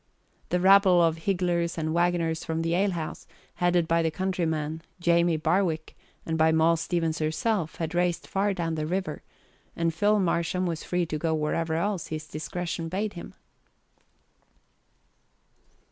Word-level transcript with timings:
The 0.49 0.59
rabble 0.59 0.99
of 0.99 1.15
higglers 1.25 1.77
and 1.77 1.93
waggoners 1.93 2.43
from 2.43 2.63
the 2.63 2.73
alehouse, 2.73 3.27
headed 3.57 3.87
by 3.87 4.01
the 4.01 4.09
countryman, 4.09 4.81
Jamie 4.99 5.37
Barwick, 5.37 5.95
and 6.25 6.39
by 6.39 6.51
Moll 6.51 6.75
Stevens 6.75 7.19
herself, 7.19 7.75
had 7.75 7.93
raced 7.93 8.25
far 8.25 8.51
down 8.55 8.73
the 8.73 8.87
river, 8.87 9.21
and 9.75 9.93
Phil 9.93 10.19
Marsham 10.19 10.65
was 10.65 10.83
free 10.83 11.05
to 11.05 11.19
go 11.19 11.35
wherever 11.35 11.75
else 11.75 12.07
his 12.07 12.27
discretion 12.27 12.89
bade 12.89 13.13
him. 13.13 13.35